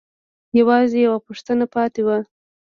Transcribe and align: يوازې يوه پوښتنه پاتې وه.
يوازې 0.59 0.97
يوه 1.05 1.19
پوښتنه 1.27 1.65
پاتې 1.73 2.01
وه. 2.07 2.17